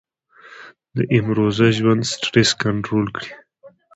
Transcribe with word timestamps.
د 0.95 0.97
امروزه 1.17 1.67
ژوند 1.77 2.01
سټرېس 2.11 2.49
کنټرول 2.63 3.05
کړي- 3.15 3.31